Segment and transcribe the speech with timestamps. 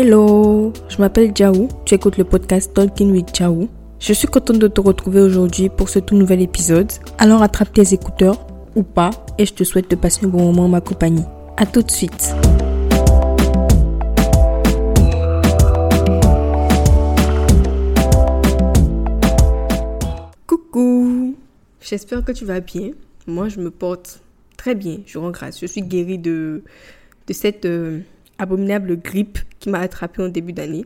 [0.00, 3.68] Hello, je m'appelle Jaou, tu écoutes le podcast Talking with Jaou.
[3.98, 6.92] Je suis contente de te retrouver aujourd'hui pour ce tout nouvel épisode.
[7.18, 8.46] Alors attrape tes écouteurs
[8.76, 11.24] ou pas et je te souhaite de passer un bon moment en ma compagnie.
[11.56, 12.32] A tout de suite.
[20.46, 21.34] Coucou,
[21.80, 22.92] j'espère que tu vas bien.
[23.26, 24.20] Moi, je me porte
[24.56, 25.58] très bien, je rends grâce.
[25.58, 26.62] Je suis guérie de,
[27.26, 27.98] de cette euh,
[28.38, 30.84] abominable grippe qui m'a attrapée en début d'année.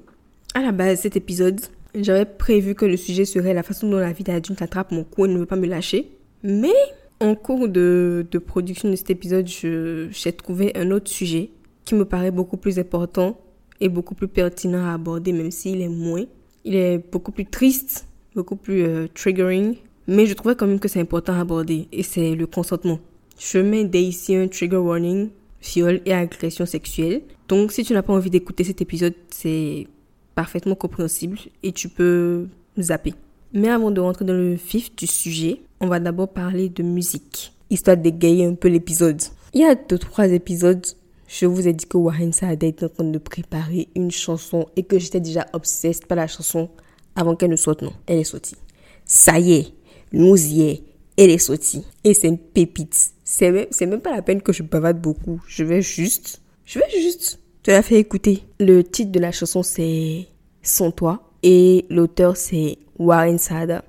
[0.54, 1.60] À la base, cet épisode,
[1.94, 5.26] j'avais prévu que le sujet serait la façon dont la vie d'adulte attrape mon cou
[5.26, 6.10] et ne veut pas me lâcher.
[6.42, 6.72] Mais
[7.20, 11.50] en cours de, de production de cet épisode, j'ai trouvé un autre sujet
[11.84, 13.38] qui me paraît beaucoup plus important
[13.80, 16.24] et beaucoup plus pertinent à aborder, même s'il est moins.
[16.64, 20.88] Il est beaucoup plus triste, beaucoup plus euh, triggering, mais je trouvais quand même que
[20.88, 23.00] c'est important à aborder, et c'est le consentement.
[23.38, 25.30] Je mets dès un trigger warning,
[25.62, 27.22] viol et agression sexuelle.
[27.48, 29.86] Donc si tu n'as pas envie d'écouter cet épisode, c'est
[30.34, 33.14] parfaitement compréhensible et tu peux zapper.
[33.52, 37.52] Mais avant de rentrer dans le vif du sujet, on va d'abord parler de musique,
[37.70, 39.20] histoire d'égayer un peu l'épisode.
[39.52, 40.86] Il y a deux, trois épisodes,
[41.28, 44.82] je vous ai dit que Warren Saada était en train de préparer une chanson et
[44.82, 46.70] que j'étais déjà obsessed par la chanson
[47.14, 47.82] avant qu'elle ne sorte.
[47.82, 48.56] Non, elle est sortie.
[49.04, 49.74] Ça y est,
[50.12, 50.82] nous y est,
[51.16, 51.84] elle est sortie.
[52.04, 53.12] Et c'est une pépite.
[53.34, 55.40] C'est même, même pas la peine que je bavade beaucoup.
[55.48, 58.42] Je vais juste, je vais juste te la faire écouter.
[58.60, 60.26] Le titre de la chanson c'est
[60.60, 63.84] Sans toi et l'auteur c'est Warren Saada.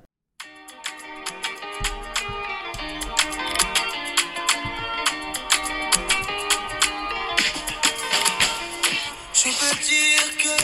[9.34, 10.54] Je peux dire que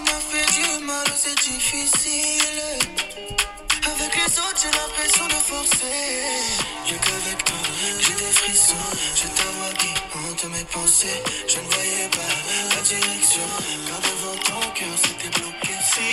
[0.00, 3.09] m'a fait du mal, c'est difficile.
[4.20, 5.96] Les autres, j'ai l'impression de forcer.
[6.84, 7.56] Rien qu'avec toi,
[8.00, 8.90] j'ai des frissons.
[9.14, 11.22] Je t'avoue hante mes pensées.
[11.48, 12.32] Je ne voyais pas
[12.74, 13.48] la direction.
[13.86, 15.72] Car devant ton cœur, c'était bloqué.
[15.90, 16.10] Si,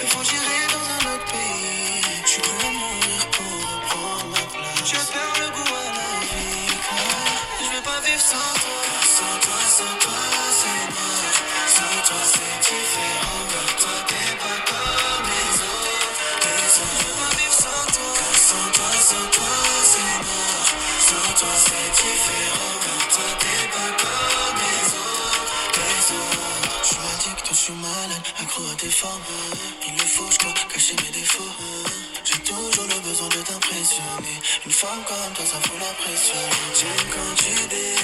[0.00, 2.00] il faut j'irai dans un autre pays.
[2.24, 2.42] Je suis
[2.80, 4.88] mourir pour reprendre ma place.
[4.88, 6.72] Je perds le goût à la vie.
[6.88, 8.80] Car je vais pas vivre sans toi.
[9.16, 10.20] Sans toi, sans toi,
[10.58, 11.36] c'est mort.
[11.76, 13.42] Sans toi, c'est différent.
[13.52, 15.01] Comme toi, t'es pas
[34.64, 36.34] Une femme comme toi, ça fout la pression.
[36.78, 38.01] J'aime quand tu dis,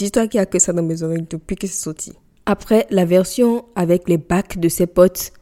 [0.00, 2.12] Dis-toi qu'il n'y a que ça dans mes oreilles depuis que c'est sorti.
[2.46, 5.32] Après, la version avec les bacs de ses potes,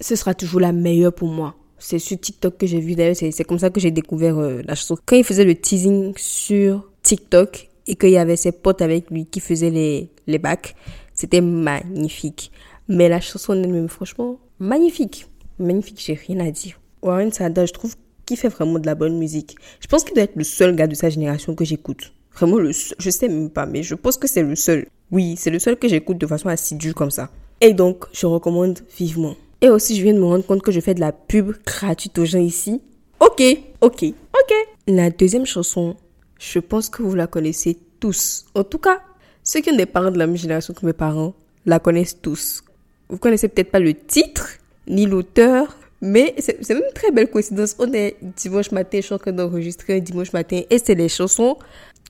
[0.00, 1.54] ce sera toujours la meilleure pour moi.
[1.78, 4.74] C'est sur TikTok que j'ai vu d'ailleurs, c'est comme ça que j'ai découvert euh, la
[4.74, 4.96] chanson.
[5.06, 9.26] Quand il faisait le teasing sur TikTok et qu'il y avait ses potes avec lui
[9.26, 10.74] qui faisaient les, les bacs,
[11.14, 12.52] c'était magnifique.
[12.88, 15.26] Mais la chanson elle-même, franchement, magnifique.
[15.58, 16.80] Magnifique, j'ai rien à dire.
[17.02, 17.94] Warren Sada, je trouve
[18.24, 19.56] qu'il fait vraiment de la bonne musique.
[19.80, 22.12] Je pense qu'il doit être le seul gars de sa génération que j'écoute.
[22.32, 22.96] Vraiment le seul.
[22.98, 24.86] Je sais même pas, mais je pense que c'est le seul.
[25.10, 27.30] Oui, c'est le seul que j'écoute de façon assidue comme ça.
[27.60, 29.34] Et donc, je recommande vivement.
[29.60, 32.18] Et aussi, je viens de me rendre compte que je fais de la pub gratuite
[32.18, 32.80] aux gens ici.
[33.18, 33.42] Ok,
[33.80, 34.54] ok, ok.
[34.86, 35.96] La deuxième chanson,
[36.38, 38.46] je pense que vous la connaissez tous.
[38.54, 39.00] En tout cas,
[39.42, 41.34] ceux qui ont des parents de la même génération que mes parents
[41.66, 42.62] la connaissent tous.
[43.08, 44.50] Vous connaissez peut-être pas le titre,
[44.86, 47.74] ni l'auteur, mais c'est même une très belle coïncidence.
[47.78, 51.08] On est dimanche matin, je suis en train d'enregistrer un dimanche matin, et c'est les
[51.08, 51.56] chansons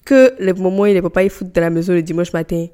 [0.05, 2.67] que les moments où les papas ils foutent de la maison le dimanche matin.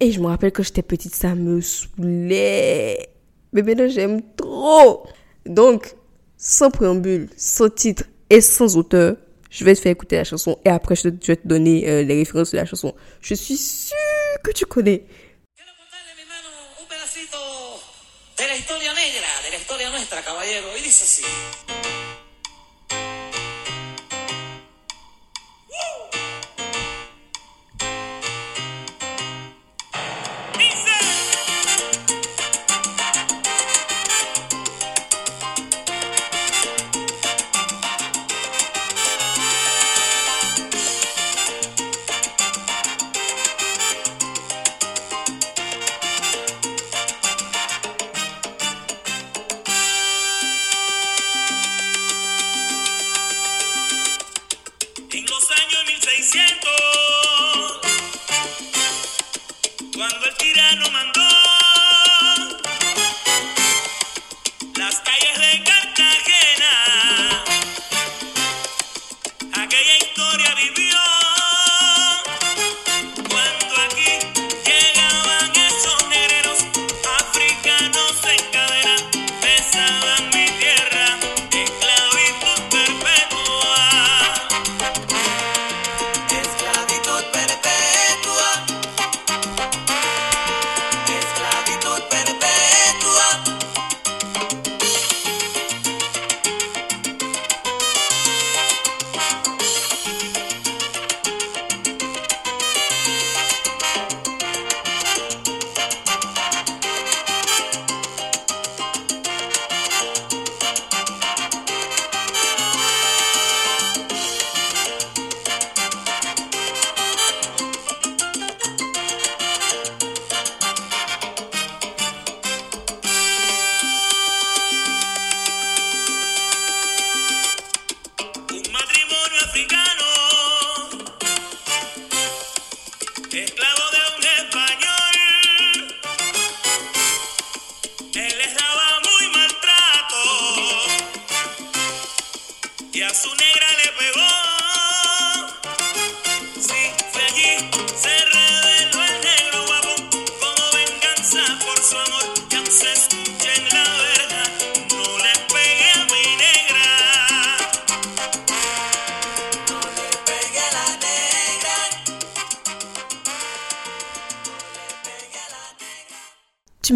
[0.00, 3.08] Et je me rappelle que j'étais petite, ça me saoulait.
[3.52, 5.06] Mais maintenant, j'aime trop.
[5.44, 5.94] Donc,
[6.36, 9.16] sans préambule, sans titre et sans auteur,
[9.50, 12.14] je vais te faire écouter la chanson et après, je, vais te donner euh, les
[12.14, 12.94] références de la chanson.
[13.20, 13.96] Je suis sûre
[14.42, 15.04] que tu connais.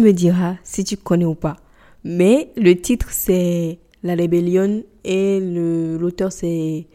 [0.03, 1.57] Me diras si tu connais ou pas.
[2.03, 6.87] Mais le titre c'est La Rébellion et l'auteur c'est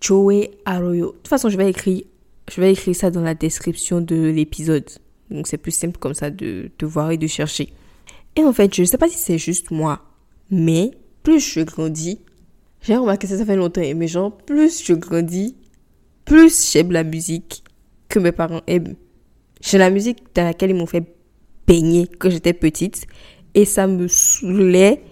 [0.00, 1.06] Joey Arroyo.
[1.06, 2.02] De toute façon, je vais écrire,
[2.50, 4.88] je vais écrire ça dans la description de l'épisode.
[5.30, 7.72] Donc c'est plus simple comme ça de, de voir et de chercher.
[8.36, 10.02] Et en fait, je sais pas si c'est juste moi,
[10.50, 10.90] mais
[11.22, 12.18] plus je grandis,
[12.82, 15.54] j'ai remarqué ça, ça fait longtemps, mais genre, plus je grandis,
[16.24, 17.62] plus j'aime la musique
[18.08, 18.96] que mes parents aiment.
[19.60, 21.14] J'ai la musique dans laquelle ils m'ont fait
[21.66, 23.06] baigner quand j'étais petite
[23.54, 25.02] et ça me saoulait.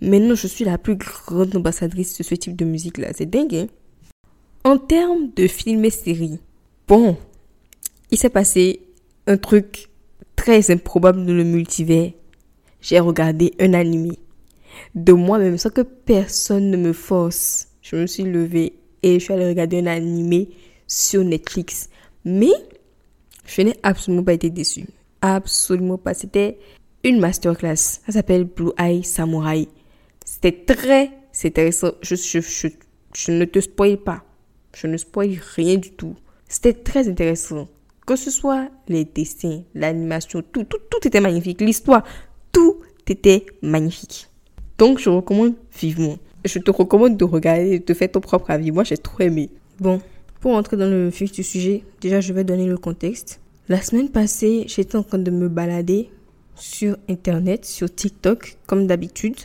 [0.00, 3.12] Maintenant, je suis la plus grande ambassadrice de ce type de musique-là.
[3.14, 3.66] C'est dingue, hein?
[4.64, 6.38] En termes de films et séries,
[6.86, 7.16] bon,
[8.10, 8.80] il s'est passé
[9.26, 9.88] un truc
[10.36, 12.12] très improbable dans le multivers.
[12.80, 14.18] J'ai regardé un animé
[14.94, 17.68] de moi-même sans que personne ne me force.
[17.80, 20.50] Je me suis levée et je suis allée regarder un animé
[20.86, 21.88] sur Netflix.
[22.24, 22.52] Mais
[23.46, 24.86] je n'ai absolument pas été déçue.
[25.22, 26.14] Absolument pas.
[26.14, 26.58] C'était
[27.04, 27.76] une masterclass.
[27.76, 29.68] Ça s'appelle Blue Eye Samurai.
[30.24, 31.10] C'était très
[31.44, 31.92] intéressant.
[32.02, 34.24] Je, ne te spoil pas.
[34.74, 36.16] Je ne spoil rien du tout.
[36.48, 37.68] C'était très intéressant.
[38.04, 41.60] Que ce soit les dessins, l'animation, tout, tout, tout était magnifique.
[41.60, 42.02] L'histoire,
[42.50, 44.28] tout était magnifique.
[44.76, 46.16] Donc, je recommande vivement.
[46.44, 48.72] Je te recommande de regarder, de faire ton propre avis.
[48.72, 49.50] Moi, j'ai trop aimé.
[49.78, 50.00] Bon,
[50.40, 53.41] pour entrer dans le vif du sujet, déjà, je vais donner le contexte.
[53.68, 56.10] La semaine passée, j'étais en train de me balader
[56.56, 59.36] sur Internet, sur TikTok, comme d'habitude,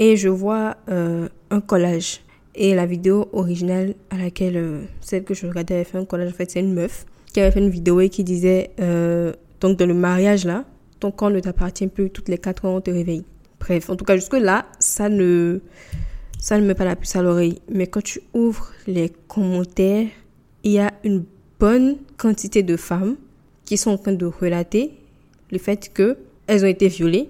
[0.00, 2.20] et je vois euh, un collage.
[2.56, 6.30] Et la vidéo originale à laquelle euh, celle que je regardais avait fait un collage,
[6.30, 9.78] en fait, c'est une meuf qui avait fait une vidéo et qui disait euh, donc
[9.78, 10.64] dans le mariage là,
[10.98, 13.24] ton corps ne t'appartient plus, toutes les quatre heures on te réveille.
[13.60, 15.60] Bref, en tout cas jusque là, ça ne
[16.40, 17.60] ça ne met pas la puce à l'oreille.
[17.70, 20.08] Mais quand tu ouvres les commentaires,
[20.64, 21.24] il y a une
[21.60, 23.16] bonne quantité de femmes
[23.68, 24.92] qui sont en train de relater
[25.50, 27.28] le fait que elles ont été violées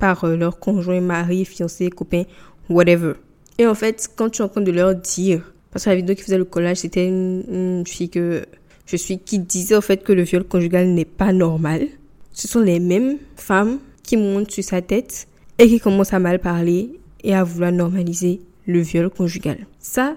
[0.00, 2.24] par euh, leur conjoint, mari, fiancé, copain,
[2.68, 3.12] whatever.
[3.58, 6.16] Et en fait, quand tu es en train de leur dire, parce que la vidéo
[6.16, 8.44] qui faisait le collage, c'était une, fille que
[8.86, 11.86] je suis qui disait au fait que le viol conjugal n'est pas normal.
[12.32, 16.40] Ce sont les mêmes femmes qui montent sur sa tête et qui commencent à mal
[16.40, 16.90] parler
[17.22, 19.58] et à vouloir normaliser le viol conjugal.
[19.78, 20.16] Ça,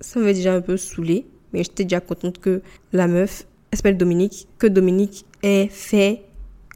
[0.00, 2.62] ça m'avait déjà un peu saoulé, mais j'étais déjà contente que
[2.94, 3.44] la meuf
[3.78, 6.22] s'appelle Dominique, que Dominique ait fait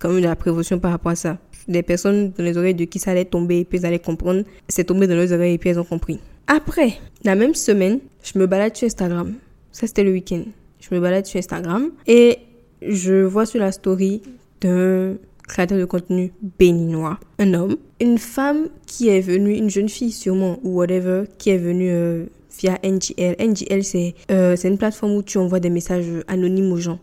[0.09, 1.39] même de la prévention par rapport à ça.
[1.69, 4.45] Des personnes dans les oreilles de qui ça allait tomber et puis elles allaient comprendre,
[4.69, 6.21] c'est tombé dans leurs oreilles et puis elles ont compris.
[6.47, 9.35] Après, la même semaine, je me balade sur Instagram.
[9.73, 10.43] Ça, c'était le week-end.
[10.81, 12.39] Je me balade sur Instagram et
[12.83, 14.23] je vois sur la story
[14.61, 15.17] d'un
[15.49, 20.59] créateur de contenu béninois, un homme, une femme qui est venue, une jeune fille sûrement,
[20.63, 22.27] ou whatever, qui est venue euh,
[22.59, 23.37] via NGL.
[23.39, 26.99] NGL, c'est euh, une plateforme où tu envoies des messages anonymes aux gens.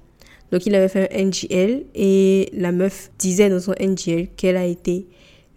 [0.51, 4.65] Donc il avait fait un NGL et la meuf disait dans son NGL qu'elle a
[4.65, 5.07] été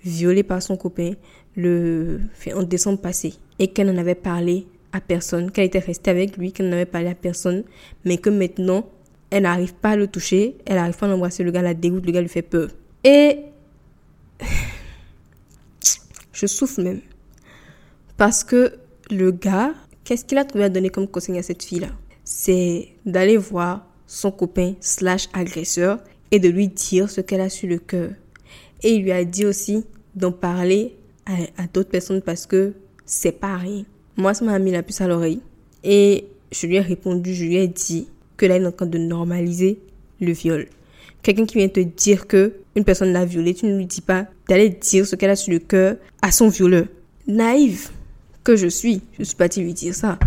[0.03, 1.13] violée par son copain
[1.55, 2.21] le,
[2.55, 6.53] en décembre passé et qu'elle n'en avait parlé à personne, qu'elle était restée avec lui,
[6.53, 7.65] qu'elle n'en avait parlé à personne,
[8.07, 8.87] mais que maintenant
[9.29, 12.07] elle n'arrive pas à le toucher, elle n'arrive pas à l'embrasser, le gars la dégoûte,
[12.07, 12.71] le gars lui fait peur.
[13.05, 13.41] Et
[16.33, 17.01] je souffre même.
[18.17, 18.79] Parce que
[19.11, 19.75] le gars,
[20.07, 21.89] qu'est-ce qu'il a trouvé à donner comme conseil à cette fille-là?
[22.25, 25.99] C'est d'aller voir son copain slash agresseur
[26.31, 28.11] et de lui dire ce qu'elle a sur le cœur.
[28.83, 29.85] Et il lui a dit aussi
[30.15, 30.95] d'en parler
[31.27, 32.73] à, d'autres personnes parce que
[33.05, 33.85] c'est pas rien.
[34.17, 35.41] Moi, ça m'a mis la puce à l'oreille.
[35.83, 38.87] Et je lui ai répondu, je lui ai dit que là, il est en train
[38.87, 39.81] de normaliser
[40.21, 40.69] le viol.
[41.23, 44.27] Quelqu'un qui vient te dire que une personne l'a violé, tu ne lui dis pas
[44.49, 46.87] d'aller dire ce qu'elle a sur le cœur à son violeur.
[47.27, 47.91] Naïve
[48.47, 50.21] que je suis, je suis partie lui dire ça.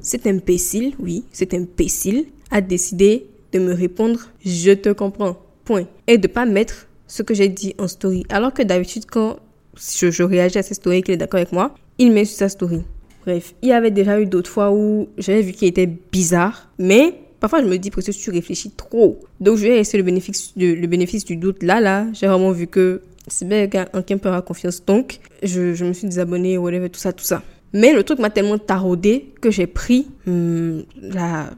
[0.00, 5.36] Cet imbécile, oui, cet imbécile a décidé de me répondre je te comprends.
[5.64, 5.86] Point.
[6.08, 8.24] Et de pas mettre ce que j'ai dit en story.
[8.28, 9.36] Alors que d'habitude, quand
[9.76, 12.82] je, réagis à ces stories qu'il est d'accord avec moi, il met sur sa story.
[13.24, 17.14] Bref, il y avait déjà eu d'autres fois où j'avais vu qu'il était bizarre, mais
[17.38, 19.20] parfois je me dis parce que tu réfléchis trop.
[19.38, 21.62] Donc je vais laisser le bénéfice, le bénéfice du doute.
[21.62, 24.84] Là, là, j'ai vraiment vu que c'est bien qu'un peut avoir confiance.
[24.84, 27.42] Donc, je, je me suis désabonnée, whatever, tout ça, tout ça.
[27.72, 31.50] Mais le truc m'a tellement taraudé que j'ai pris hum, la,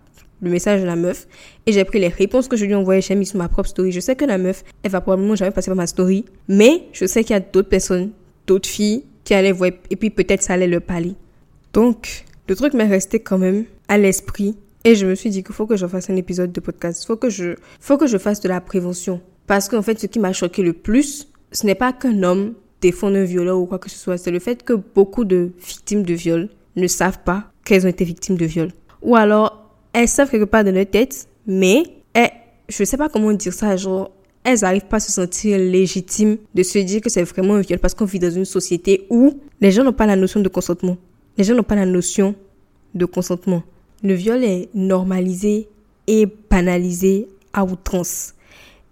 [0.42, 1.26] le message de la meuf
[1.66, 3.00] et j'ai pris les réponses que je lui ai envoyées.
[3.00, 3.92] J'ai mis sur ma propre story.
[3.92, 7.06] Je sais que la meuf, elle va probablement jamais passer par ma story, mais je
[7.06, 8.10] sais qu'il y a d'autres personnes,
[8.46, 11.14] d'autres filles qui allaient voir et puis peut-être ça allait leur parler.
[11.72, 15.54] Donc, le truc m'est resté quand même à l'esprit et je me suis dit qu'il
[15.54, 17.04] faut que je fasse un épisode de podcast.
[17.04, 17.18] Faut
[17.80, 19.20] faut que je fasse de la prévention.
[19.46, 23.16] Parce qu'en fait, ce qui m'a choqué le plus, ce n'est pas qu'un homme défende
[23.16, 24.18] un violeur ou quoi que ce soit.
[24.18, 28.04] C'est le fait que beaucoup de victimes de viol ne savent pas qu'elles ont été
[28.04, 28.72] victimes de viol.
[29.02, 31.82] Ou alors, elles savent quelque part dans leur tête, mais
[32.14, 32.30] elles,
[32.68, 34.10] je sais pas comment dire ça, genre,
[34.44, 37.78] elles n'arrivent pas à se sentir légitimes de se dire que c'est vraiment un viol
[37.78, 40.96] parce qu'on vit dans une société où les gens n'ont pas la notion de consentement.
[41.36, 42.34] Les gens n'ont pas la notion
[42.94, 43.62] de consentement.
[44.02, 45.68] Le viol est normalisé
[46.06, 48.34] et banalisé à outrance.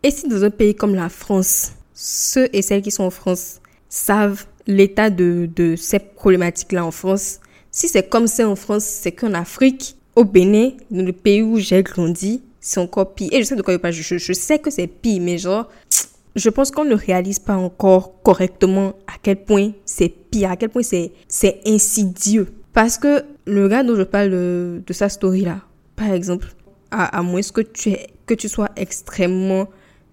[0.03, 3.61] Et si dans un pays comme la France, ceux et celles qui sont en France
[3.89, 7.41] savent l'état de, de ces problématiques-là en France,
[7.73, 11.59] si c'est comme ça en France, c'est qu'en Afrique, au Bénin, dans le pays où
[11.59, 13.31] j'ai grandi, c'est encore pire.
[13.33, 15.69] Et je sais de quoi je parle, je, sais que c'est pire, mais genre,
[16.37, 20.69] je pense qu'on ne réalise pas encore correctement à quel point c'est pire, à quel
[20.69, 22.47] point c'est, c'est insidieux.
[22.75, 25.63] Parce que le gars dont je parle de, sa story là,
[25.97, 26.47] par exemple,
[26.93, 29.67] à, moins que tu, que tu sois extrêmement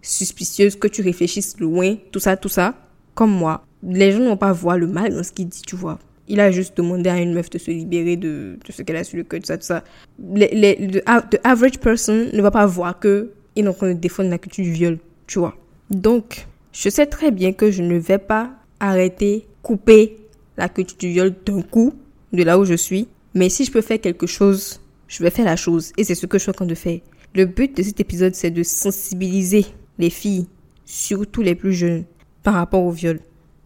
[0.08, 2.76] suspicieuse, que tu réfléchisses loin, tout ça, tout ça,
[3.14, 6.00] comme moi, les gens n'ont pas voir le mal dans ce qu'il dit, tu vois.
[6.28, 9.04] Il a juste demandé à une meuf de se libérer de, de ce qu'elle a
[9.04, 9.84] sur le cœur, tout ça, tout ça.
[10.20, 13.90] Les, les, the, the average person ne va pas voir que il est en train
[13.90, 15.56] de défendre la culture du viol, tu vois.
[15.90, 20.18] Donc, je sais très bien que je ne vais pas arrêter, couper
[20.58, 21.94] la culture du viol d'un coup,
[22.34, 23.08] de là où je suis.
[23.34, 25.94] Mais si je peux faire quelque chose, je vais faire la chose.
[25.98, 27.00] Et c'est ce que je suis en train de faire.
[27.34, 29.66] Le but de cet épisode, c'est de sensibiliser
[29.98, 30.48] les filles,
[30.86, 32.06] surtout les plus jeunes,
[32.44, 33.20] par rapport au viol.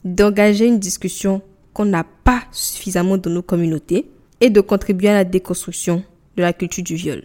[0.06, 1.42] D'engager une discussion
[1.74, 4.10] qu'on n'a pas suffisamment dans nos communautés
[4.42, 6.04] et de contribuer à la déconstruction
[6.38, 7.24] de la culture du viol.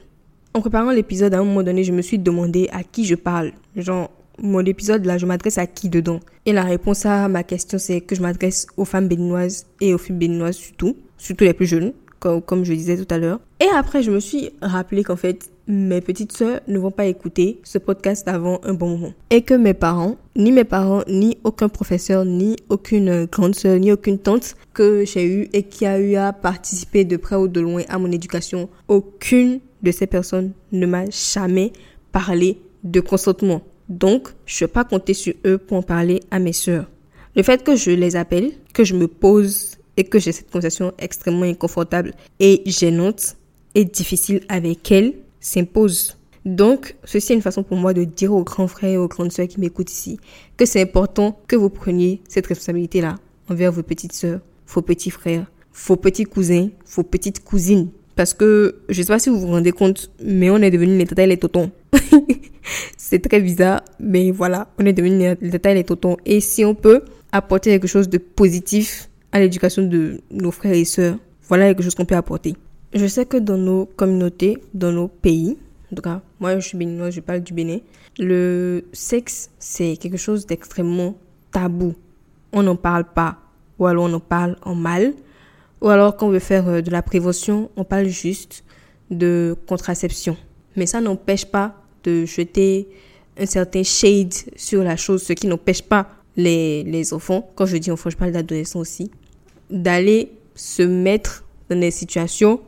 [0.53, 3.53] En préparant l'épisode, à un moment donné, je me suis demandé à qui je parle.
[3.77, 6.21] Genre, mon épisode là, je m'adresse à qui dedans?
[6.47, 9.99] Et la réponse à ma question, c'est que je m'adresse aux femmes béninoises et aux
[9.99, 13.41] filles béninoises surtout, surtout les plus jeunes, comme, comme je disais tout à l'heure.
[13.61, 17.61] Et après, je me suis rappelé qu'en fait, mes petites sœurs ne vont pas écouter
[17.65, 19.13] ce podcast avant un bon moment.
[19.31, 23.91] Et que mes parents, ni mes parents, ni aucun professeur, ni aucune grande sœur, ni
[23.93, 27.61] aucune tante que j'ai eu et qui a eu à participer de près ou de
[27.61, 31.73] loin à mon éducation, aucune de ces personnes ne m'a jamais
[32.13, 33.63] parlé de consentement.
[33.89, 36.87] Donc, je ne vais pas compter sur eux pour en parler à mes sœurs.
[37.37, 40.93] Le fait que je les appelle, que je me pose et que j'ai cette conversation
[40.99, 43.37] extrêmement inconfortable et gênante
[43.75, 46.17] et difficile avec elles s'impose.
[46.45, 49.33] Donc, ceci est une façon pour moi de dire aux grands frères et aux grandes
[49.33, 50.19] sœurs qui m'écoutent ici
[50.57, 53.17] que c'est important que vous preniez cette responsabilité-là
[53.49, 55.51] envers vos petites sœurs, vos petits frères,
[55.87, 57.91] vos petits cousins, vos petites cousines.
[58.17, 61.07] Parce que, je sais pas si vous vous rendez compte, mais on est devenu les
[61.07, 61.71] tatas et les totons.
[62.97, 66.17] c'est très bizarre, mais voilà, on est devenu les tatas et les totons.
[66.25, 70.85] Et si on peut apporter quelque chose de positif à l'éducation de nos frères et
[70.85, 71.17] sœurs,
[71.49, 72.55] voilà quelque chose qu'on peut apporter.
[72.95, 75.59] Je sais que dans nos communautés, dans nos pays,
[75.91, 77.79] en tout cas, moi je suis béninoise, je parle du Bénin,
[78.21, 81.17] le sexe, c'est quelque chose d'extrêmement
[81.51, 81.95] tabou.
[82.53, 83.39] On n'en parle pas,
[83.81, 85.13] ou alors on en parle en mal,
[85.81, 88.63] ou alors quand on veut faire de la prévention, on parle juste
[89.11, 90.37] de contraception.
[90.77, 91.75] Mais ça n'empêche pas
[92.05, 92.89] de jeter
[93.37, 97.77] un certain shade sur la chose, ce qui n'empêche pas les, les enfants, quand je
[97.77, 99.11] dis enfants, je parle d'adolescents aussi,
[99.69, 102.61] d'aller se mettre dans des situations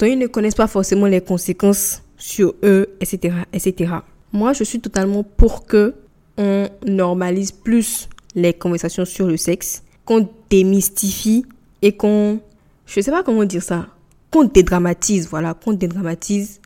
[0.00, 3.92] dont ils ne connaissent pas forcément les conséquences sur eux, etc., etc.
[4.32, 5.94] Moi, je suis totalement pour que
[6.38, 11.44] on normalise plus les conversations sur le sexe, qu'on démystifie
[11.82, 12.40] et qu'on,
[12.86, 13.88] je sais pas comment dire ça,
[14.30, 16.60] qu'on dédramatise, voilà, qu'on dédramatise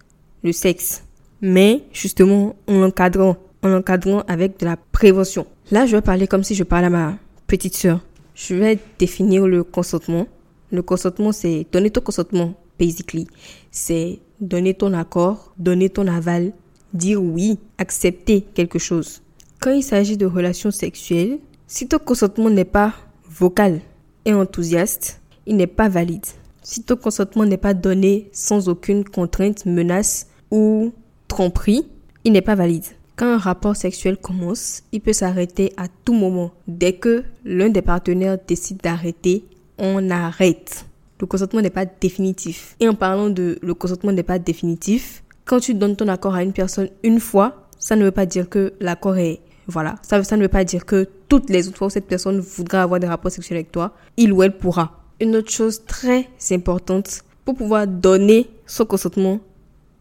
[0.44, 1.02] le sexe.
[1.40, 5.46] Mais justement, en l'encadrant, en l'encadrant avec de la prévention.
[5.72, 8.00] Là, je vais parler comme si je parlais à ma petite sœur.
[8.34, 10.26] Je vais définir le consentement.
[10.70, 13.26] Le consentement, c'est donner ton consentement, basically.
[13.70, 16.52] C'est donner ton accord, donner ton aval,
[16.92, 19.22] dire oui, accepter quelque chose.
[19.60, 22.94] Quand il s'agit de relations sexuelles, si ton consentement n'est pas
[23.28, 23.80] vocal
[24.24, 26.26] et enthousiaste, il n'est pas valide.
[26.62, 30.92] Si ton consentement n'est pas donné sans aucune contrainte, menace ou
[31.28, 31.86] tromperie,
[32.24, 32.84] il n'est pas valide.
[33.16, 36.50] Quand un rapport sexuel commence, il peut s'arrêter à tout moment.
[36.66, 39.44] Dès que l'un des partenaires décide d'arrêter,
[39.78, 40.86] on arrête.
[41.20, 42.76] Le consentement n'est pas définitif.
[42.80, 46.42] Et en parlant de le consentement n'est pas définitif, quand tu donnes ton accord à
[46.42, 50.36] une personne une fois, ça ne veut pas dire que l'accord est voilà, ça, ça
[50.36, 53.06] ne veut pas dire que toutes les autres fois où cette personne voudra avoir des
[53.06, 55.00] rapports sexuels avec toi, il ou elle pourra.
[55.20, 59.40] Une autre chose très importante, pour pouvoir donner son consentement,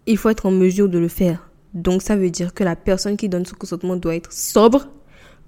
[0.06, 1.50] il faut être en mesure de le faire.
[1.74, 4.88] Donc ça veut dire que la personne qui donne son consentement doit être sobre,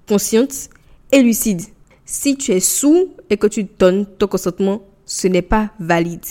[0.08, 0.70] consciente
[1.12, 1.62] et lucide.
[2.04, 6.24] Si tu es sous et que tu donnes ton consentement, ce n'est pas valide.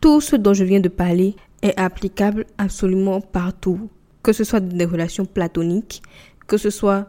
[0.00, 3.90] Tout ce dont je viens de parler est applicable absolument partout.
[4.22, 6.02] Que ce soit des relations platoniques,
[6.46, 7.08] que ce soit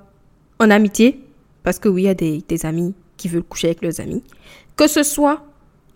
[0.59, 1.23] en amitié,
[1.61, 4.23] parce que oui, il y a des, des amis qui veulent coucher avec leurs amis,
[4.75, 5.45] que ce soit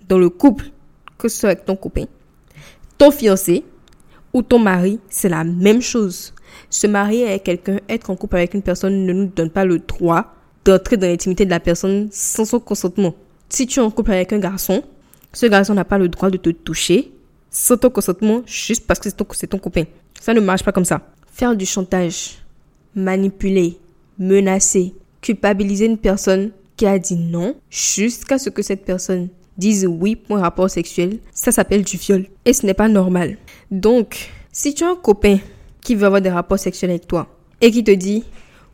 [0.08, 0.72] dans le couple,
[1.18, 2.06] que ce soit avec ton copain,
[2.98, 3.64] ton fiancé
[4.34, 6.34] ou ton mari, c'est la même chose.
[6.70, 9.80] Se marier avec quelqu'un, être en couple avec une personne ne nous donne pas le
[9.80, 10.34] droit
[10.66, 13.16] d'entrer dans l'intimité de la personne sans son consentement.
[13.50, 14.84] Si tu es en couple avec un garçon,
[15.38, 17.12] ce garçon n'a pas le droit de te toucher
[17.52, 19.84] sans ton consentement juste parce que c'est ton, ton copain.
[20.20, 21.12] Ça ne marche pas comme ça.
[21.32, 22.40] Faire du chantage,
[22.96, 23.78] manipuler,
[24.18, 30.16] menacer, culpabiliser une personne qui a dit non jusqu'à ce que cette personne dise oui
[30.16, 32.26] pour un rapport sexuel, ça s'appelle du viol.
[32.44, 33.38] Et ce n'est pas normal.
[33.70, 35.38] Donc, si tu as un copain
[35.82, 37.28] qui veut avoir des rapports sexuels avec toi
[37.62, 38.24] et qui te dit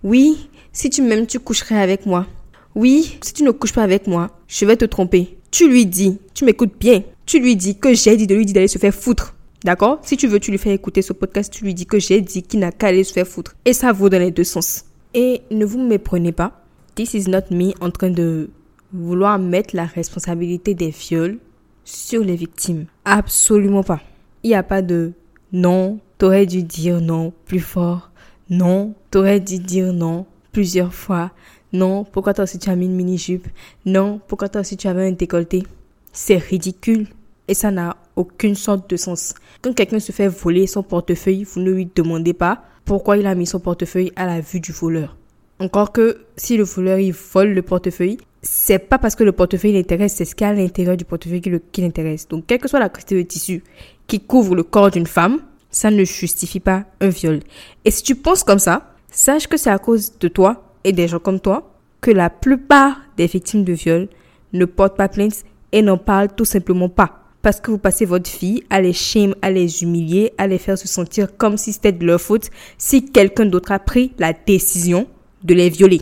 [0.01, 2.25] oui, si tu m'aimes, tu coucherais avec moi.
[2.73, 5.37] Oui, si tu ne couches pas avec moi, je vais te tromper.
[5.53, 8.55] Tu lui dis, tu m'écoutes bien, tu lui dis que j'ai dit de lui dire
[8.55, 9.35] d'aller se faire foutre.
[9.63, 9.99] D'accord?
[10.01, 12.41] Si tu veux, tu lui fais écouter ce podcast, tu lui dis que j'ai dit
[12.41, 13.55] qu'il n'a qu'à aller se faire foutre.
[13.63, 14.85] Et ça vaut dans les deux sens.
[15.13, 16.63] Et ne vous méprenez pas.
[16.95, 18.49] This is not me en train de
[18.91, 21.37] vouloir mettre la responsabilité des viols
[21.85, 22.87] sur les victimes.
[23.05, 24.01] Absolument pas.
[24.41, 25.11] Il n'y a pas de
[25.51, 28.09] non, t'aurais dû dire non plus fort.
[28.49, 31.31] Non, t'aurais dû dire non plusieurs fois.
[31.73, 33.47] Non, pourquoi toi aussi tu as mis une mini-jupe?
[33.85, 35.63] Non, pourquoi toi aussi tu avais un décolleté?
[36.11, 37.07] C'est ridicule.
[37.47, 39.33] Et ça n'a aucune sorte de sens.
[39.61, 43.35] Quand quelqu'un se fait voler son portefeuille, vous ne lui demandez pas pourquoi il a
[43.35, 45.17] mis son portefeuille à la vue du voleur.
[45.59, 49.73] Encore que si le voleur il vole le portefeuille, c'est pas parce que le portefeuille
[49.73, 52.27] l'intéresse, c'est ce qu'il y a à l'intérieur du portefeuille qui l'intéresse.
[52.27, 53.63] Donc, quelle que soit la quantité de tissu
[54.05, 55.39] qui couvre le corps d'une femme,
[55.71, 57.39] ça ne justifie pas un viol.
[57.83, 61.07] Et si tu penses comme ça, sache que c'est à cause de toi et des
[61.07, 64.07] gens comme toi que la plupart des victimes de viol
[64.51, 67.19] ne portent pas plainte et n'en parlent tout simplement pas.
[67.41, 70.77] Parce que vous passez votre vie à les shame, à les humilier, à les faire
[70.77, 75.07] se sentir comme si c'était de leur faute si quelqu'un d'autre a pris la décision
[75.43, 76.01] de les violer.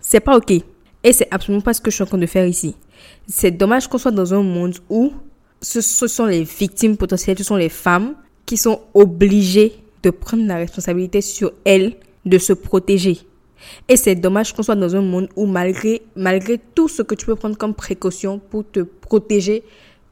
[0.00, 0.52] C'est pas ok.
[1.04, 2.74] Et c'est absolument pas ce que je suis en train de faire ici.
[3.26, 5.12] C'est dommage qu'on soit dans un monde où
[5.60, 8.14] ce sont les victimes potentielles, ce sont les femmes
[8.46, 13.18] qui sont obligées de prendre la responsabilité sur elles de se protéger.
[13.88, 17.26] Et c'est dommage qu'on soit dans un monde où malgré, malgré tout ce que tu
[17.26, 19.62] peux prendre comme précaution pour te protéger,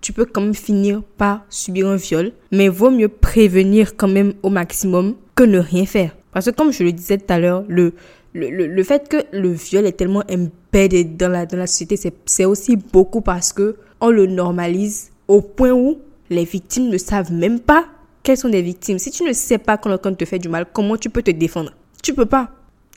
[0.01, 2.33] tu peux quand même finir par subir un viol.
[2.53, 6.17] Mais vaut mieux prévenir quand même au maximum que ne rien faire.
[6.33, 7.93] Parce que comme je le disais tout à l'heure, le,
[8.35, 12.45] le, le, fait que le viol est tellement embedded dans la, dans la société, c'est
[12.45, 15.99] aussi beaucoup parce que on le normalise au point où
[16.31, 17.87] les victimes ne savent même pas
[18.23, 18.99] quelles sont les victimes.
[18.99, 21.31] Si tu ne sais pas quand quelqu'un te fait du mal, comment tu peux te
[21.31, 21.73] défendre?
[22.03, 22.51] Tu peux pas.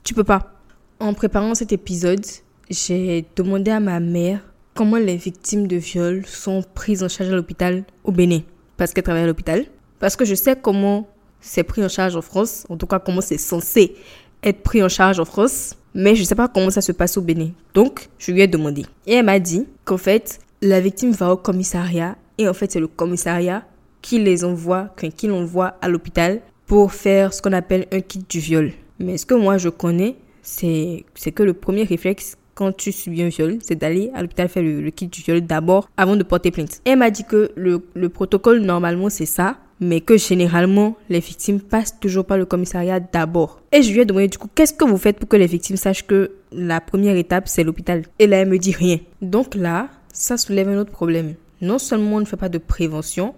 [0.03, 0.51] Tu peux pas.
[0.99, 2.25] En préparant cet épisode,
[2.69, 4.41] j'ai demandé à ma mère
[4.73, 8.41] comment les victimes de viol sont prises en charge à l'hôpital au Bénin.
[8.75, 9.65] Parce qu'elle travaille à l'hôpital.
[9.99, 11.07] Parce que je sais comment
[11.39, 12.65] c'est pris en charge en France.
[12.67, 13.95] En tout cas, comment c'est censé
[14.43, 15.75] être pris en charge en France.
[15.93, 17.51] Mais je sais pas comment ça se passe au Bénin.
[17.73, 18.85] Donc, je lui ai demandé.
[19.07, 22.17] Et elle m'a dit qu'en fait, la victime va au commissariat.
[22.37, 23.63] Et en fait, c'est le commissariat
[24.01, 28.39] qui les envoie, qui l'envoie à l'hôpital pour faire ce qu'on appelle un kit du
[28.39, 28.73] viol.
[29.03, 33.29] Mais ce que moi je connais, c'est que le premier réflexe quand tu subis un
[33.29, 36.81] viol, c'est d'aller à l'hôpital faire le, kit du viol d'abord avant de porter plainte.
[36.85, 41.59] Elle m'a dit que le, le protocole normalement c'est ça, mais que généralement, les victimes
[41.59, 43.59] passent toujours par le commissariat d'abord.
[43.71, 45.77] Et je lui ai demandé du coup, qu'est-ce que vous faites pour que les victimes
[45.77, 48.03] sachent que la première étape, c'est l'hôpital?
[48.19, 48.99] Et là, elle me dit rien.
[49.21, 51.33] Donc là, ça soulève un autre problème.
[51.61, 53.33] Non seulement on ne fait pas de prévention,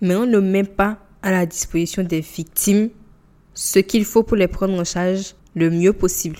[0.00, 2.88] mais on ne met pas à la disposition des victimes
[3.56, 6.36] ce qu'il faut pour les prendre en charge le mieux possible.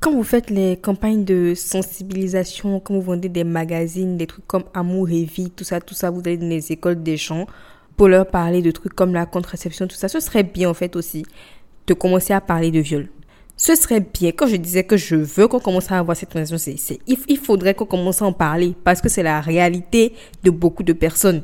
[0.00, 4.64] Quand vous faites les campagnes de sensibilisation, quand vous vendez des magazines, des trucs comme
[4.74, 7.46] Amour et Vie, tout ça, tout ça, vous allez dans les écoles des gens
[7.96, 10.96] pour leur parler de trucs comme la contraception, tout ça, ce serait bien en fait
[10.96, 11.24] aussi
[11.86, 13.08] de commencer à parler de viol.
[13.56, 16.74] Ce serait bien, quand je disais que je veux qu'on commence à avoir cette conversation,
[16.76, 20.50] c'est, il, il faudrait qu'on commence à en parler parce que c'est la réalité de
[20.50, 21.42] beaucoup de personnes.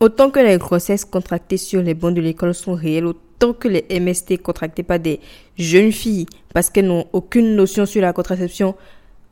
[0.00, 3.86] Autant que les grossesses contractées sur les bancs de l'école sont réelles, autant que les
[4.00, 5.20] MST contractés par des
[5.56, 8.74] jeunes filles parce qu'elles n'ont aucune notion sur la contraception,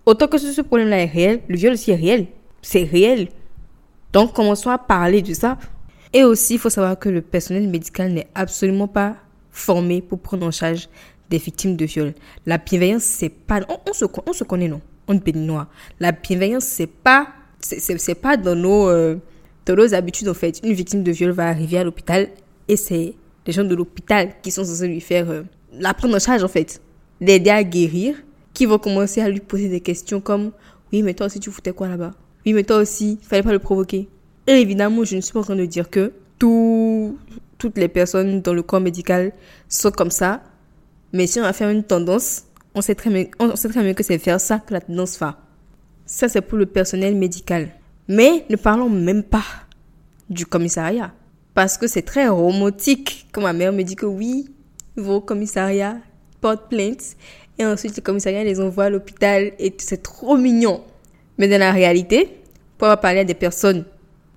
[0.05, 2.27] autant que ce problème-là est réel, le viol aussi est réel.
[2.63, 3.29] C'est réel.
[4.13, 5.59] Donc commençons à parler de ça.
[6.13, 9.17] Et aussi, il faut savoir que le personnel médical n'est absolument pas
[9.51, 10.89] formé pour prendre en charge
[11.29, 12.15] des victimes de viol.
[12.47, 13.61] La bienveillance, c'est pas...
[13.69, 14.81] On, se, on se connaît, non?
[15.09, 15.67] On est béninois.
[15.99, 17.29] La bienveillance, c'est pas...
[17.61, 18.89] C'est pas dans nos...
[18.89, 19.17] Euh,
[19.67, 20.61] dans nos habitudes, en fait.
[20.63, 22.29] Une victime de viol va arriver à l'hôpital
[22.69, 23.15] et c'est
[23.47, 26.49] les gens de l'hôpital qui sont censés lui faire euh, la prendre en charge, en
[26.49, 26.81] fait.
[27.21, 28.17] L'aider à guérir,
[28.53, 30.53] qui vont commencer à lui poser des questions comme
[30.93, 32.13] Oui, mais toi aussi, tu foutais quoi là-bas?
[32.45, 34.09] Oui, mais toi aussi, il fallait pas le provoquer.
[34.47, 37.19] Évidemment, je ne suis pas en train de dire que tout,
[37.59, 39.33] toutes les personnes dans le corps médical
[39.69, 40.43] sont comme ça.
[41.13, 43.95] Mais si on a fait une tendance, on sait très bien, on sait très bien
[43.95, 45.39] que c'est vers ça que la tendance va.
[46.05, 47.71] Ça, c'est pour le personnel médical.
[48.09, 49.45] Mais ne parlons même pas
[50.31, 51.13] du commissariat.
[51.57, 54.51] Parce que c'est très romantique quand ma mère me dit que oui,
[54.95, 55.97] vos commissariats
[56.43, 57.17] portent plainte
[57.59, 60.85] et ensuite les commissariats les envoient à l'hôpital et c'est trop mignon.
[61.39, 62.29] Mais dans la réalité,
[62.77, 63.87] pour parler à des personnes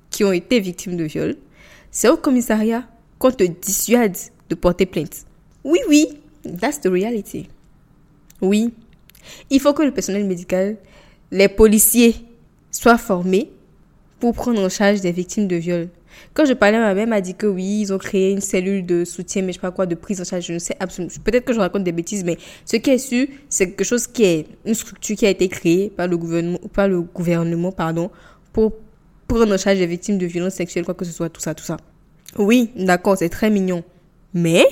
[0.10, 1.36] qui ont été victimes de viol,
[1.92, 2.86] c'est au commissariat
[3.18, 4.16] qu'on te dissuade
[4.48, 5.26] de porter plainte.
[5.66, 6.08] Oui, oui,
[6.62, 7.50] that's the reality.
[8.42, 8.74] Oui,
[9.50, 10.78] il faut que le personnel médical,
[11.32, 12.16] les policiers
[12.72, 13.52] soient formés
[14.22, 15.90] pour prendre en charge des victimes de viol.
[16.34, 19.06] Quand je parlais ma mère, m'a dit que oui, ils ont créé une cellule de
[19.06, 20.46] soutien, mais je sais pas quoi, de prise en charge.
[20.46, 21.14] Je ne sais absolument.
[21.24, 24.24] Peut-être que je raconte des bêtises, mais ce qui est sûr, c'est quelque chose qui
[24.24, 28.10] est une structure qui a été créée par le gouvernement, par le gouvernement, pardon,
[28.54, 28.74] pour
[29.28, 31.64] prendre en charge des victimes de violences sexuelles, quoi que ce soit, tout ça, tout
[31.64, 31.78] ça.
[32.38, 33.84] Oui, d'accord, c'est très mignon.
[34.34, 34.66] Mais,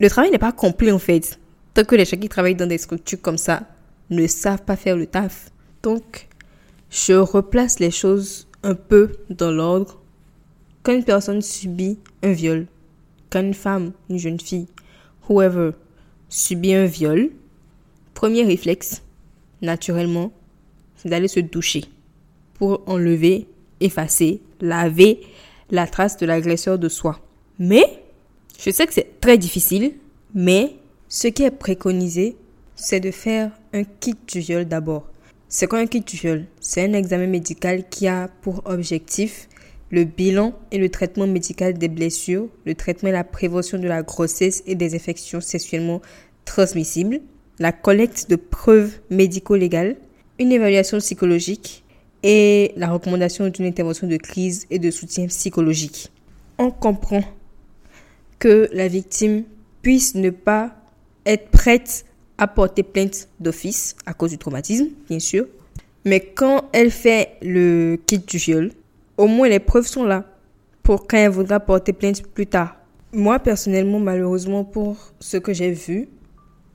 [0.00, 1.38] le travail n'est pas complet, en fait.
[1.74, 3.62] Tant que les gens qui travaillent dans des structures comme ça
[4.10, 5.50] ne savent pas faire le taf.
[5.82, 6.28] Donc,
[6.90, 10.01] je replace les choses un peu dans l'ordre.
[10.82, 12.66] Quand une personne subit un viol,
[13.30, 14.66] quand une femme, une jeune fille,
[15.28, 15.70] whoever,
[16.28, 17.30] subit un viol,
[18.14, 19.02] premier réflexe,
[19.60, 20.32] naturellement,
[20.96, 21.84] c'est d'aller se doucher
[22.54, 23.46] pour enlever,
[23.80, 25.20] effacer, laver
[25.70, 27.20] la trace de l'agresseur de soi.
[27.60, 28.02] Mais,
[28.58, 29.94] je sais que c'est très difficile,
[30.34, 30.74] mais
[31.08, 32.36] ce qui est préconisé,
[32.74, 35.06] c'est de faire un kit du viol d'abord.
[35.48, 36.46] C'est quoi un kit du viol?
[36.60, 39.48] C'est un examen médical qui a pour objectif
[39.92, 44.02] le bilan et le traitement médical des blessures, le traitement et la prévention de la
[44.02, 46.00] grossesse et des infections sexuellement
[46.46, 47.20] transmissibles,
[47.58, 49.96] la collecte de preuves médico-légales,
[50.38, 51.84] une évaluation psychologique
[52.22, 56.10] et la recommandation d'une intervention de crise et de soutien psychologique.
[56.58, 57.22] On comprend
[58.38, 59.44] que la victime
[59.82, 60.74] puisse ne pas
[61.26, 62.06] être prête
[62.38, 65.46] à porter plainte d'office à cause du traumatisme, bien sûr.
[66.04, 68.72] Mais quand elle fait le kit du viol,
[69.22, 70.24] au moins les preuves sont là
[70.82, 72.74] pour quand elle voudra porter plainte plus tard.
[73.12, 76.08] Moi, personnellement, malheureusement, pour ce que j'ai vu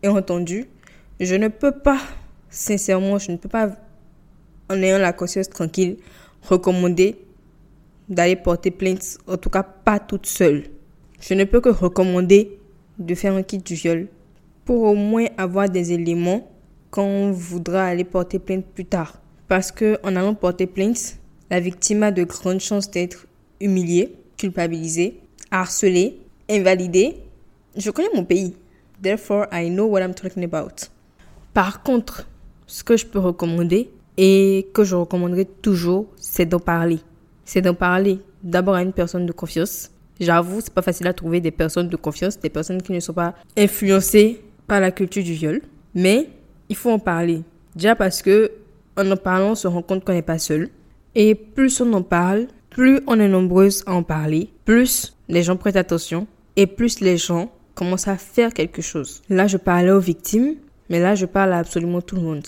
[0.01, 0.63] et entendu,
[1.19, 1.99] je ne peux pas,
[2.49, 3.71] sincèrement, je ne peux pas,
[4.69, 5.97] en ayant la conscience tranquille,
[6.41, 7.17] recommander
[8.07, 10.63] d'aller porter plainte, en tout cas pas toute seule.
[11.19, 12.57] Je ne peux que recommander
[12.97, 14.07] de faire un kit du viol
[14.63, 16.49] pour au moins avoir des éléments
[16.91, 19.21] quand on voudra aller porter plainte plus tard.
[19.49, 23.25] Parce que en allant porter plainte, la victime a de grandes chances d'être
[23.61, 25.19] humiliée, culpabilisée,
[25.51, 27.17] harcelée, invalidée.
[27.75, 28.55] Je connais mon pays.
[29.01, 30.89] Therefore, I know what I'm talking about.
[31.53, 32.27] Par contre,
[32.65, 36.99] ce que je peux recommander et que je recommanderai toujours, c'est d'en parler.
[37.45, 39.91] C'est d'en parler d'abord à une personne de confiance.
[40.19, 43.13] J'avoue, c'est pas facile à trouver des personnes de confiance, des personnes qui ne sont
[43.13, 45.61] pas influencées par la culture du viol,
[45.93, 46.27] mais
[46.69, 47.43] il faut en parler.
[47.75, 48.51] Déjà parce que
[48.97, 50.69] en en parlant, on se rend compte qu'on n'est pas seul.
[51.19, 55.57] Et plus on en parle, plus on est nombreuses à en parler, plus les gens
[55.57, 59.23] prêtent attention et plus les gens commencent à faire quelque chose.
[59.27, 60.57] Là, je parlais aux victimes,
[60.91, 62.45] mais là, je parle à absolument tout le monde.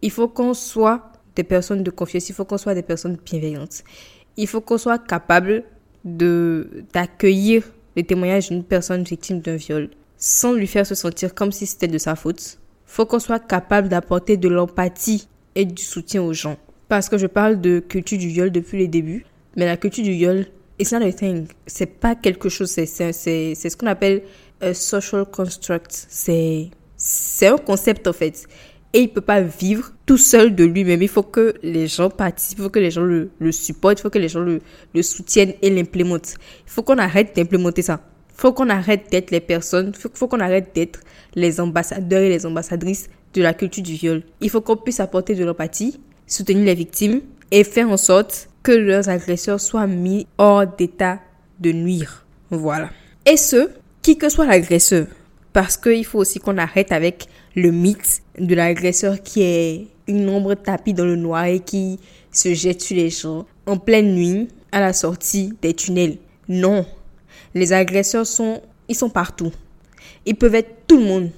[0.00, 3.84] Il faut qu'on soit des personnes de confiance, il faut qu'on soit des personnes bienveillantes.
[4.38, 5.64] Il faut qu'on soit capable
[6.06, 7.64] de d'accueillir
[7.96, 11.86] le témoignage d'une personne victime d'un viol sans lui faire se sentir comme si c'était
[11.86, 12.58] de sa faute.
[12.86, 16.56] Faut qu'on soit capable d'apporter de l'empathie et du soutien aux gens.
[16.90, 19.24] Parce que je parle de culture du viol depuis les débuts,
[19.56, 21.46] mais la culture du viol, it's not a thing.
[21.68, 24.22] C'est pas quelque chose, c'est ce qu'on appelle
[24.60, 26.08] un social construct.
[26.08, 28.44] C'est un concept en fait.
[28.92, 31.00] Et il peut pas vivre tout seul de lui-même.
[31.00, 34.02] Il faut que les gens participent, il faut que les gens le, le supportent, il
[34.02, 34.58] faut que les gens le,
[34.92, 36.34] le soutiennent et l'implémentent.
[36.66, 38.00] Il faut qu'on arrête d'implémenter ça.
[38.30, 40.98] Il faut qu'on arrête d'être les personnes, il faut, faut qu'on arrête d'être
[41.36, 44.24] les ambassadeurs et les ambassadrices de la culture du viol.
[44.40, 46.00] Il faut qu'on puisse apporter de l'empathie,
[46.30, 51.18] soutenir les victimes et faire en sorte que leurs agresseurs soient mis hors d'état
[51.58, 52.24] de nuire.
[52.50, 52.90] Voilà.
[53.26, 55.06] Et ce, qui que soit l'agresseur.
[55.52, 60.54] Parce qu'il faut aussi qu'on arrête avec le mythe de l'agresseur qui est une ombre
[60.54, 61.98] tapie dans le noir et qui
[62.32, 66.18] se jette sur les gens en pleine nuit à la sortie des tunnels.
[66.48, 66.86] Non.
[67.54, 69.50] Les agresseurs sont, ils sont partout.
[70.24, 71.30] Ils peuvent être tout le monde.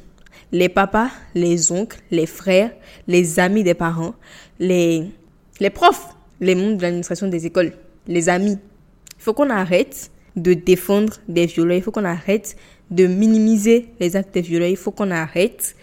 [0.53, 2.71] Les papas, les oncles, les frères,
[3.09, 4.15] les amis des parents,
[4.59, 5.05] les,
[5.61, 7.73] les profs, les membres de l'administration des écoles,
[8.07, 8.59] les amis.
[9.19, 11.77] Il faut qu'on arrête de défendre des violeurs.
[11.77, 12.57] Il faut qu'on arrête
[12.91, 14.69] de minimiser les actes des violeurs.
[14.69, 15.75] Il faut qu'on arrête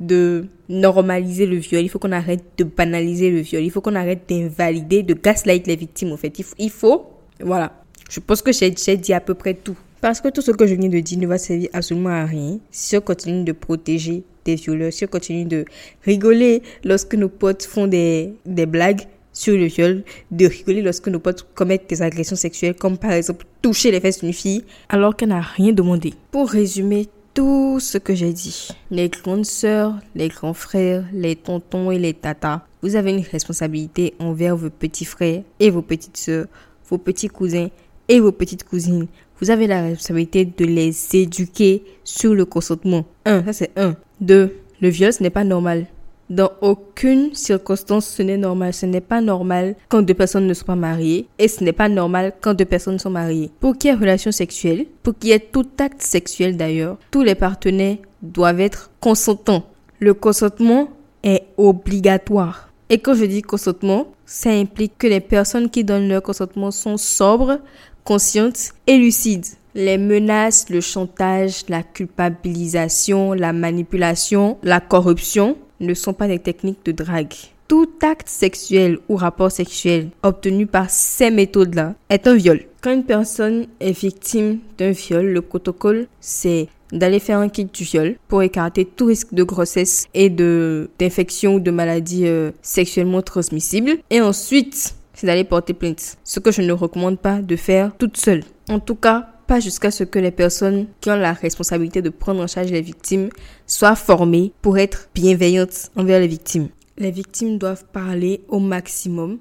[0.00, 1.82] de normaliser le viol.
[1.82, 3.62] Il faut qu'on arrête de banaliser le viol.
[3.62, 6.38] Il faut qu'on arrête d'invalider, de gaslight les victimes, en fait.
[6.38, 7.06] Il faut, il faut
[7.40, 7.72] voilà.
[8.10, 9.76] Je pense que j'ai dit à peu près tout.
[10.02, 12.58] Parce que tout ce que je viens de dire ne va servir absolument à rien
[12.72, 15.64] si on continue de protéger des violeurs, si on continue de
[16.04, 21.20] rigoler lorsque nos potes font des, des blagues sur le viol, de rigoler lorsque nos
[21.20, 25.28] potes commettent des agressions sexuelles, comme par exemple toucher les fesses d'une fille, alors qu'elle
[25.28, 26.14] n'a rien demandé.
[26.32, 31.92] Pour résumer tout ce que j'ai dit, les grandes sœurs, les grands frères, les tontons
[31.92, 36.46] et les tatas, vous avez une responsabilité envers vos petits frères et vos petites sœurs,
[36.90, 37.68] vos petits cousins
[38.08, 39.06] et vos petites cousines.
[39.40, 43.04] Vous avez la responsabilité de les éduquer sur le consentement.
[43.24, 43.96] Un, ça c'est un.
[44.20, 45.86] Deux, le viol, ce n'est pas normal.
[46.30, 48.72] Dans aucune circonstance, ce n'est normal.
[48.72, 51.88] Ce n'est pas normal quand deux personnes ne sont pas mariées et ce n'est pas
[51.88, 53.50] normal quand deux personnes sont mariées.
[53.60, 57.22] Pour qu'il y ait relation sexuelle, pour qu'il y ait tout acte sexuel d'ailleurs, tous
[57.22, 59.64] les partenaires doivent être consentants.
[59.98, 60.88] Le consentement
[61.22, 62.72] est obligatoire.
[62.88, 66.96] Et quand je dis consentement, ça implique que les personnes qui donnent leur consentement sont
[66.96, 67.58] sobres,
[68.04, 69.46] conscientes et lucides.
[69.74, 76.84] Les menaces, le chantage, la culpabilisation, la manipulation, la corruption ne sont pas des techniques
[76.84, 77.34] de drague.
[77.68, 82.60] Tout acte sexuel ou rapport sexuel obtenu par ces méthodes-là est un viol.
[82.82, 87.84] Quand une personne est victime d'un viol, le protocole, c'est d'aller faire un kit du
[87.84, 93.22] viol pour écarter tout risque de grossesse et de d'infection ou de maladie euh, sexuellement
[93.22, 93.92] transmissible.
[94.10, 94.94] Et ensuite,
[95.26, 96.16] d'aller porter plainte.
[96.24, 98.44] Ce que je ne recommande pas de faire toute seule.
[98.68, 102.40] En tout cas, pas jusqu'à ce que les personnes qui ont la responsabilité de prendre
[102.40, 103.28] en charge les victimes
[103.66, 106.68] soient formées pour être bienveillantes envers les victimes.
[106.98, 109.38] Les victimes doivent parler au maximum,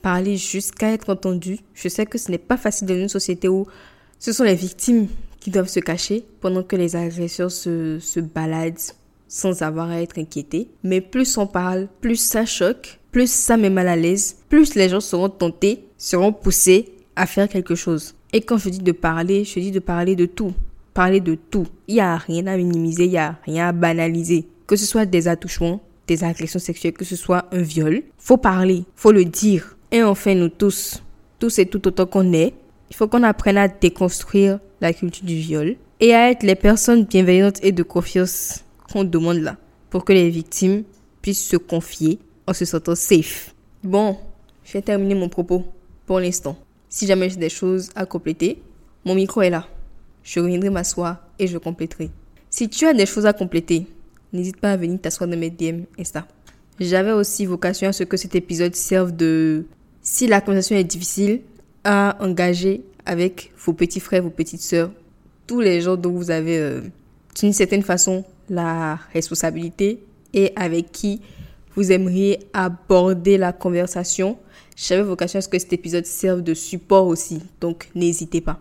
[0.00, 1.60] parler jusqu'à être entendues.
[1.74, 3.66] Je sais que ce n'est pas facile dans une société où
[4.18, 5.08] ce sont les victimes
[5.40, 8.78] qui doivent se cacher pendant que les agresseurs se, se baladent
[9.28, 10.68] sans avoir à être inquiétés.
[10.82, 14.88] Mais plus on parle, plus ça choque, plus ça met mal à l'aise, plus les
[14.88, 18.14] gens seront tentés, seront poussés à faire quelque chose.
[18.32, 20.54] Et quand je dis de parler, je dis de parler de tout.
[20.94, 21.66] Parler de tout.
[21.86, 24.46] Il n'y a rien à minimiser, il n'y a rien à banaliser.
[24.66, 28.84] Que ce soit des attouchements, des agressions sexuelles, que ce soit un viol, faut parler,
[28.96, 29.76] faut le dire.
[29.90, 31.02] Et enfin, nous tous,
[31.38, 32.54] tous et tout autant qu'on est,
[32.90, 37.04] il faut qu'on apprenne à déconstruire la culture du viol et à être les personnes
[37.04, 39.56] bienveillantes et de confiance qu'on demande là
[39.90, 40.84] pour que les victimes
[41.20, 43.54] puissent se confier en se sentant safe.
[43.82, 44.16] Bon,
[44.64, 45.64] je vais terminer mon propos
[46.06, 46.56] pour l'instant.
[46.88, 48.62] Si jamais j'ai des choses à compléter,
[49.04, 49.66] mon micro est là.
[50.22, 52.10] Je reviendrai m'asseoir et je compléterai.
[52.50, 53.86] Si tu as des choses à compléter,
[54.32, 56.26] n'hésite pas à venir t'asseoir dans mes DM Insta.
[56.78, 59.64] J'avais aussi vocation à ce que cet épisode serve de,
[60.02, 61.40] si la conversation est difficile,
[61.84, 64.90] à engager avec vos petits frères, vos petites sœurs,
[65.46, 66.80] tous les gens dont vous avez euh,
[67.38, 70.00] d'une certaine façon la responsabilité
[70.34, 71.20] et avec qui
[71.74, 74.38] vous aimeriez aborder la conversation?
[74.76, 78.58] J'avais vocation à ce que cet épisode serve de support aussi, donc n'hésitez pas.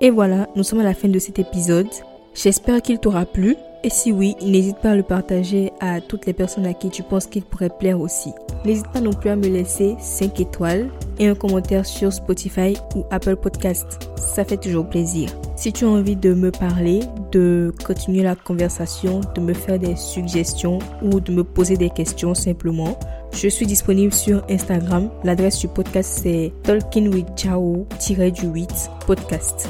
[0.00, 1.88] Et voilà, nous sommes à la fin de cet épisode.
[2.34, 3.56] J'espère qu'il t'aura plu.
[3.84, 7.04] Et si oui, n'hésite pas à le partager à toutes les personnes à qui tu
[7.04, 8.32] penses qu'il pourrait plaire aussi.
[8.64, 13.04] N'hésite pas non plus à me laisser 5 étoiles et un commentaire sur Spotify ou
[13.10, 14.10] Apple Podcast.
[14.16, 15.30] Ça fait toujours plaisir.
[15.54, 19.94] Si tu as envie de me parler, de continuer la conversation, de me faire des
[19.94, 22.98] suggestions ou de me poser des questions simplement,
[23.32, 25.08] je suis disponible sur Instagram.
[25.22, 29.68] L'adresse du podcast c'est talkingwithchao-du8 podcast.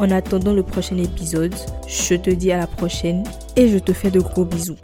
[0.00, 1.54] En attendant le prochain épisode,
[1.86, 3.22] je te dis à la prochaine
[3.54, 4.78] et je te fais de gros bisous.